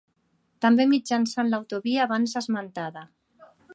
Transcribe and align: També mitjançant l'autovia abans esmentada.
També 0.65 0.87
mitjançant 0.93 1.51
l'autovia 1.51 2.07
abans 2.07 2.35
esmentada. 2.43 3.05